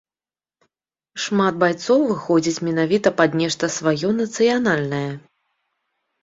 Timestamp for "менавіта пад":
2.69-3.37